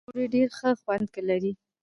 د 0.01 0.03
تندور 0.03 0.13
ډوډۍ 0.15 0.25
ډېر 0.35 0.47
ښه 0.57 0.69
خوند 0.81 1.07
لري. 1.29 1.51